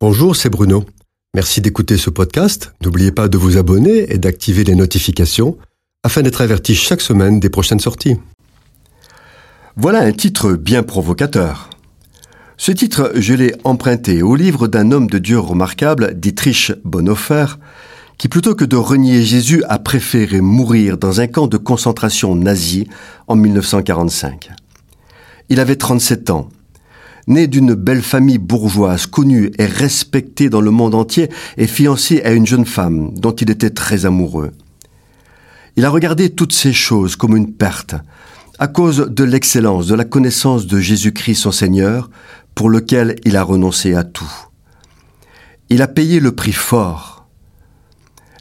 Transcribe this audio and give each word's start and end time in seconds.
Bonjour, 0.00 0.36
c'est 0.36 0.48
Bruno. 0.48 0.84
Merci 1.34 1.60
d'écouter 1.60 1.96
ce 1.96 2.08
podcast. 2.08 2.72
N'oubliez 2.84 3.10
pas 3.10 3.26
de 3.26 3.36
vous 3.36 3.56
abonner 3.56 4.12
et 4.12 4.18
d'activer 4.18 4.62
les 4.62 4.76
notifications 4.76 5.58
afin 6.04 6.22
d'être 6.22 6.40
averti 6.40 6.76
chaque 6.76 7.00
semaine 7.00 7.40
des 7.40 7.50
prochaines 7.50 7.80
sorties. 7.80 8.14
Voilà 9.74 9.98
un 10.02 10.12
titre 10.12 10.52
bien 10.52 10.84
provocateur. 10.84 11.68
Ce 12.56 12.70
titre, 12.70 13.10
je 13.16 13.34
l'ai 13.34 13.56
emprunté 13.64 14.22
au 14.22 14.36
livre 14.36 14.68
d'un 14.68 14.92
homme 14.92 15.08
de 15.08 15.18
Dieu 15.18 15.40
remarquable, 15.40 16.14
Dietrich 16.14 16.70
Bonhoeffer, 16.84 17.58
qui 18.18 18.28
plutôt 18.28 18.54
que 18.54 18.64
de 18.64 18.76
renier 18.76 19.24
Jésus 19.24 19.64
a 19.68 19.80
préféré 19.80 20.40
mourir 20.40 20.96
dans 20.96 21.20
un 21.20 21.26
camp 21.26 21.48
de 21.48 21.56
concentration 21.56 22.36
nazi 22.36 22.86
en 23.26 23.34
1945. 23.34 24.50
Il 25.48 25.58
avait 25.58 25.74
37 25.74 26.30
ans 26.30 26.50
Né 27.28 27.46
d'une 27.46 27.74
belle 27.74 28.02
famille 28.02 28.38
bourgeoise, 28.38 29.06
connue 29.06 29.52
et 29.58 29.66
respectée 29.66 30.48
dans 30.48 30.62
le 30.62 30.70
monde 30.70 30.94
entier, 30.94 31.28
et 31.58 31.66
fiancé 31.66 32.22
à 32.22 32.32
une 32.32 32.46
jeune 32.46 32.64
femme 32.64 33.12
dont 33.14 33.32
il 33.32 33.50
était 33.50 33.68
très 33.68 34.06
amoureux. 34.06 34.52
Il 35.76 35.84
a 35.84 35.90
regardé 35.90 36.30
toutes 36.30 36.54
ces 36.54 36.72
choses 36.72 37.16
comme 37.16 37.36
une 37.36 37.52
perte, 37.52 37.94
à 38.58 38.66
cause 38.66 39.10
de 39.10 39.24
l'excellence, 39.24 39.86
de 39.86 39.94
la 39.94 40.06
connaissance 40.06 40.66
de 40.66 40.80
Jésus-Christ 40.80 41.34
son 41.34 41.52
Seigneur, 41.52 42.10
pour 42.54 42.70
lequel 42.70 43.16
il 43.26 43.36
a 43.36 43.42
renoncé 43.42 43.94
à 43.94 44.04
tout. 44.04 44.32
Il 45.68 45.82
a 45.82 45.86
payé 45.86 46.20
le 46.20 46.32
prix 46.32 46.52
fort. 46.52 47.28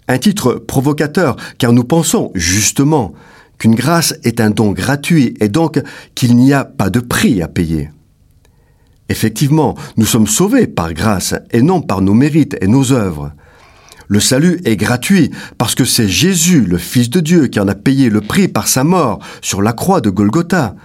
Un 0.07 0.17
titre 0.17 0.53
provocateur, 0.53 1.35
car 1.57 1.73
nous 1.73 1.83
pensons, 1.83 2.31
justement, 2.35 3.13
qu'une 3.57 3.75
grâce 3.75 4.15
est 4.23 4.39
un 4.39 4.49
don 4.49 4.71
gratuit 4.71 5.33
et 5.41 5.49
donc 5.49 5.81
qu'il 6.15 6.37
n'y 6.37 6.53
a 6.53 6.63
pas 6.63 6.89
de 6.89 7.01
prix 7.01 7.41
à 7.41 7.49
payer. 7.49 7.89
Effectivement, 9.09 9.75
nous 9.95 10.05
sommes 10.05 10.27
sauvés 10.27 10.67
par 10.67 10.93
grâce 10.93 11.35
et 11.51 11.61
non 11.61 11.81
par 11.81 12.01
nos 12.01 12.13
mérites 12.13 12.57
et 12.61 12.67
nos 12.67 12.91
œuvres. 12.91 13.31
Le 14.09 14.19
salut 14.19 14.61
est 14.63 14.77
gratuit 14.77 15.31
parce 15.57 15.75
que 15.75 15.85
c'est 15.85 16.07
Jésus, 16.07 16.61
le 16.61 16.77
Fils 16.77 17.09
de 17.09 17.19
Dieu, 17.19 17.47
qui 17.47 17.59
en 17.59 17.67
a 17.67 17.75
payé 17.75 18.09
le 18.09 18.21
prix 18.21 18.47
par 18.47 18.67
sa 18.67 18.83
mort 18.83 19.19
sur 19.41 19.61
la 19.61 19.73
croix 19.73 20.01
de 20.01 20.09
Golgotha. 20.09 20.75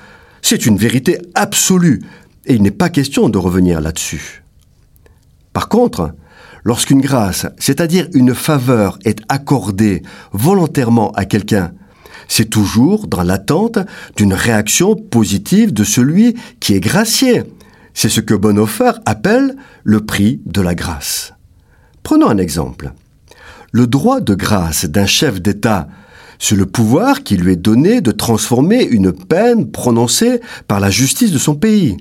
C'est 0.40 0.66
une 0.66 0.76
vérité 0.76 1.18
absolue 1.34 2.02
et 2.46 2.54
il 2.54 2.62
n'est 2.62 2.72
pas 2.72 2.88
question 2.88 3.28
de 3.28 3.38
revenir 3.38 3.80
là-dessus. 3.80 4.42
Par 5.52 5.68
contre, 5.68 6.14
lorsqu'une 6.64 7.00
grâce, 7.00 7.46
c'est-à-dire 7.58 8.08
une 8.14 8.34
faveur, 8.34 8.98
est 9.04 9.20
accordée 9.28 10.02
volontairement 10.32 11.12
à 11.12 11.24
quelqu'un, 11.24 11.72
c'est 12.28 12.48
toujours 12.48 13.06
dans 13.06 13.22
l'attente 13.22 13.78
d'une 14.16 14.34
réaction 14.34 14.96
positive 14.96 15.72
de 15.72 15.84
celui 15.84 16.34
qui 16.60 16.74
est 16.74 16.80
gracié, 16.80 17.42
c'est 17.94 18.08
ce 18.08 18.20
que 18.20 18.34
Bonhoeffer 18.34 18.92
appelle 19.06 19.56
le 19.84 20.00
prix 20.00 20.40
de 20.46 20.60
la 20.60 20.74
grâce. 20.74 21.34
Prenons 22.02 22.28
un 22.28 22.38
exemple. 22.38 22.92
Le 23.70 23.86
droit 23.86 24.20
de 24.20 24.34
grâce 24.34 24.84
d'un 24.84 25.06
chef 25.06 25.40
d'État, 25.40 25.88
c'est 26.38 26.56
le 26.56 26.66
pouvoir 26.66 27.22
qui 27.22 27.36
lui 27.36 27.52
est 27.52 27.56
donné 27.56 28.00
de 28.00 28.10
transformer 28.10 28.82
une 28.82 29.12
peine 29.12 29.70
prononcée 29.70 30.40
par 30.66 30.80
la 30.80 30.90
justice 30.90 31.32
de 31.32 31.38
son 31.38 31.54
pays. 31.54 31.96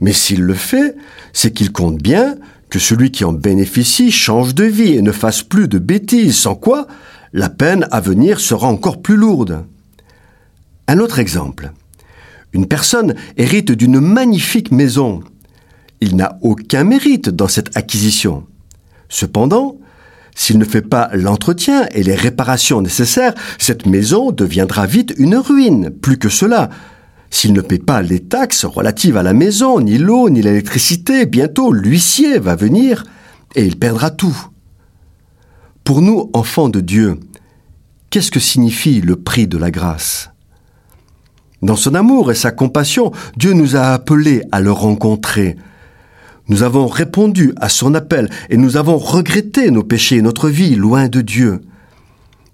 Mais 0.00 0.12
s'il 0.12 0.42
le 0.42 0.54
fait, 0.54 0.96
c'est 1.32 1.52
qu'il 1.52 1.72
compte 1.72 1.98
bien 1.98 2.36
que 2.70 2.78
celui 2.78 3.10
qui 3.10 3.24
en 3.24 3.32
bénéficie 3.32 4.12
change 4.12 4.54
de 4.54 4.64
vie 4.64 4.94
et 4.94 5.02
ne 5.02 5.12
fasse 5.12 5.42
plus 5.42 5.68
de 5.68 5.78
bêtises, 5.78 6.36
sans 6.36 6.54
quoi 6.54 6.86
la 7.32 7.48
peine 7.48 7.86
à 7.90 8.00
venir 8.00 8.40
sera 8.40 8.68
encore 8.68 9.02
plus 9.02 9.16
lourde. 9.16 9.64
Un 10.86 10.98
autre 10.98 11.18
exemple. 11.18 11.72
Une 12.52 12.66
personne 12.66 13.14
hérite 13.36 13.72
d'une 13.72 14.00
magnifique 14.00 14.70
maison. 14.70 15.20
Il 16.00 16.16
n'a 16.16 16.38
aucun 16.42 16.84
mérite 16.84 17.28
dans 17.28 17.48
cette 17.48 17.76
acquisition. 17.76 18.46
Cependant, 19.08 19.78
s'il 20.34 20.58
ne 20.58 20.64
fait 20.64 20.82
pas 20.82 21.10
l'entretien 21.14 21.86
et 21.92 22.02
les 22.02 22.14
réparations 22.14 22.80
nécessaires, 22.80 23.34
cette 23.58 23.86
maison 23.86 24.30
deviendra 24.30 24.86
vite 24.86 25.12
une 25.18 25.36
ruine. 25.36 25.90
Plus 25.90 26.16
que 26.16 26.28
cela, 26.28 26.70
s'il 27.30 27.52
ne 27.52 27.60
paie 27.60 27.78
pas 27.78 28.02
les 28.02 28.20
taxes 28.20 28.64
relatives 28.64 29.16
à 29.16 29.22
la 29.22 29.34
maison, 29.34 29.80
ni 29.80 29.98
l'eau, 29.98 30.30
ni 30.30 30.40
l'électricité, 30.40 31.26
bientôt 31.26 31.72
l'huissier 31.72 32.38
va 32.38 32.54
venir 32.54 33.04
et 33.54 33.64
il 33.64 33.78
perdra 33.78 34.10
tout. 34.10 34.36
Pour 35.84 36.02
nous, 36.02 36.30
enfants 36.32 36.68
de 36.68 36.80
Dieu, 36.80 37.18
qu'est-ce 38.10 38.30
que 38.30 38.40
signifie 38.40 39.00
le 39.00 39.16
prix 39.16 39.48
de 39.48 39.58
la 39.58 39.70
grâce? 39.70 40.30
Dans 41.62 41.76
son 41.76 41.94
amour 41.94 42.30
et 42.30 42.36
sa 42.36 42.50
compassion, 42.50 43.12
Dieu 43.36 43.52
nous 43.52 43.76
a 43.76 43.92
appelés 43.92 44.42
à 44.52 44.60
le 44.60 44.70
rencontrer. 44.70 45.56
Nous 46.48 46.62
avons 46.62 46.86
répondu 46.86 47.52
à 47.60 47.68
son 47.68 47.94
appel 47.94 48.30
et 48.48 48.56
nous 48.56 48.76
avons 48.76 48.96
regretté 48.96 49.70
nos 49.70 49.82
péchés 49.82 50.16
et 50.16 50.22
notre 50.22 50.48
vie 50.48 50.76
loin 50.76 51.08
de 51.08 51.20
Dieu. 51.20 51.60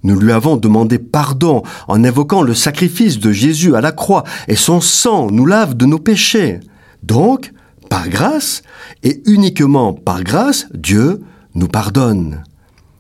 Nous 0.03 0.19
lui 0.19 0.33
avons 0.33 0.57
demandé 0.57 0.99
pardon 0.99 1.63
en 1.87 2.03
évoquant 2.03 2.43
le 2.43 2.55
sacrifice 2.55 3.19
de 3.19 3.33
Jésus 3.33 3.77
à 3.77 3.81
la 3.81 3.93
croix 3.93 4.25
et 4.49 4.57
son 4.57 4.81
sang 4.81 5.31
nous 5.31 5.47
lave 5.47 5.75
de 5.75 5.87
nos 5.87 5.99
péchés. 5.99 6.61
Donc, 7.03 7.53
par 7.89 8.09
grâce, 8.09 8.63
et 9.03 9.23
uniquement 9.27 9.93
par 9.93 10.25
grâce, 10.25 10.67
Dieu 10.75 11.23
nous 11.55 11.69
pardonne. 11.69 12.43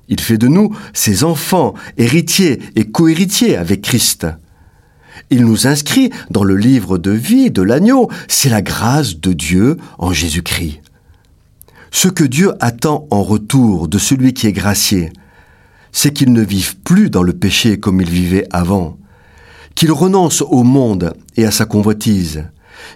Il 0.08 0.20
fait 0.20 0.38
de 0.38 0.48
nous 0.48 0.74
ses 0.92 1.24
enfants, 1.24 1.74
héritiers 1.96 2.60
et 2.76 2.84
cohéritiers 2.84 3.56
avec 3.56 3.82
Christ. 3.82 4.26
Il 5.30 5.44
nous 5.44 5.66
inscrit 5.66 6.10
dans 6.30 6.44
le 6.44 6.56
livre 6.56 6.98
de 6.98 7.10
vie 7.10 7.50
de 7.50 7.62
l'agneau. 7.62 8.10
C'est 8.28 8.48
la 8.48 8.62
grâce 8.62 9.16
de 9.16 9.32
Dieu 9.32 9.76
en 9.98 10.12
Jésus-Christ. 10.12 10.80
Ce 11.90 12.08
que 12.08 12.24
Dieu 12.24 12.52
attend 12.60 13.06
en 13.10 13.22
retour 13.22 13.86
de 13.88 13.98
celui 13.98 14.34
qui 14.34 14.48
est 14.48 14.52
gracié, 14.52 15.12
c'est 15.92 16.12
qu'il 16.12 16.32
ne 16.32 16.42
vive 16.42 16.76
plus 16.78 17.08
dans 17.08 17.22
le 17.22 17.32
péché 17.32 17.78
comme 17.78 18.00
il 18.00 18.10
vivait 18.10 18.48
avant, 18.50 18.98
qu'il 19.76 19.92
renonce 19.92 20.42
au 20.42 20.64
monde 20.64 21.14
et 21.36 21.46
à 21.46 21.52
sa 21.52 21.66
convoitise, 21.66 22.46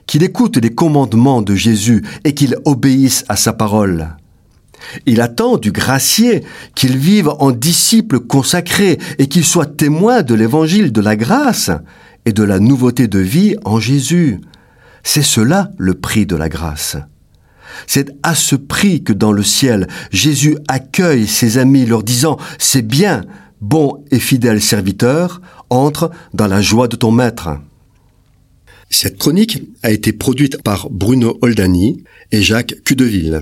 qu'il 0.06 0.25
écoute 0.25 0.56
les 0.56 0.75
commandements 0.75 1.43
de 1.43 1.55
Jésus 1.55 2.05
et 2.25 2.35
qu'il 2.35 2.56
obéisse 2.65 3.25
à 3.29 3.37
sa 3.37 3.53
parole. 3.53 4.17
Il 5.06 5.21
attend 5.21 5.59
du 5.59 5.73
gracié 5.73 6.45
qu'il 6.75 6.97
vive 6.97 7.29
en 7.39 7.53
disciple 7.53 8.21
consacré 8.21 8.99
et 9.19 9.29
qu'il 9.29 9.45
soit 9.45 9.77
témoin 9.77 10.23
de 10.23 10.35
l'évangile 10.35 10.93
de 10.93 11.00
la 11.00 11.17
grâce 11.17 11.71
et 12.28 12.33
de 12.34 12.43
la 12.43 12.61
nouveauté 12.61 13.09
de 13.09 13.21
vie 13.21 13.56
en 13.65 13.81
Jésus. 13.81 14.39
C'est 15.03 15.22
cela 15.22 15.71
le 15.78 15.94
prix 15.94 16.27
de 16.27 16.37
la 16.37 16.50
grâce. 16.50 16.99
C'est 17.87 18.11
à 18.22 18.34
ce 18.34 18.55
prix 18.55 19.03
que 19.03 19.15
dans 19.15 19.33
le 19.33 19.43
ciel, 19.43 19.89
Jésus 20.12 20.59
accueille 20.69 21.27
ses 21.27 21.56
amis 21.56 21.87
leur 21.87 22.03
disant⁇ 22.03 22.34
C'est 22.59 22.87
bien, 22.87 23.22
bon 23.62 24.05
et 24.11 24.19
fidèle 24.19 24.61
serviteur, 24.61 25.41
entre 25.71 26.11
dans 26.34 26.49
la 26.49 26.61
joie 26.61 26.87
de 26.87 26.97
ton 26.97 27.12
maître⁇ 27.12 27.49
Cette 28.91 29.17
chronique 29.17 29.62
a 29.83 29.91
été 29.91 30.12
produite 30.12 30.62
par 30.62 30.91
Bruno 30.91 31.38
Oldani 31.41 32.05
et 32.31 32.43
Jacques 32.43 32.75
Cudeville. 32.84 33.41